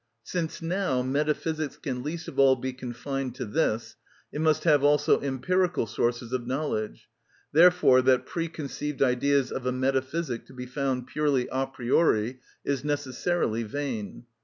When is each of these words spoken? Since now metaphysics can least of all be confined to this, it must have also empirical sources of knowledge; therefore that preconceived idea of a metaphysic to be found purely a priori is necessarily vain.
Since 0.23 0.63
now 0.63 1.03
metaphysics 1.03 1.77
can 1.77 2.01
least 2.01 2.27
of 2.27 2.39
all 2.39 2.55
be 2.55 2.73
confined 2.73 3.35
to 3.35 3.45
this, 3.45 3.97
it 4.33 4.41
must 4.41 4.63
have 4.63 4.83
also 4.83 5.21
empirical 5.21 5.85
sources 5.85 6.33
of 6.33 6.47
knowledge; 6.47 7.07
therefore 7.51 8.01
that 8.01 8.25
preconceived 8.25 9.03
idea 9.03 9.37
of 9.41 9.67
a 9.67 9.71
metaphysic 9.71 10.47
to 10.47 10.53
be 10.55 10.65
found 10.65 11.05
purely 11.05 11.47
a 11.51 11.67
priori 11.67 12.39
is 12.65 12.83
necessarily 12.83 13.61
vain. 13.61 14.25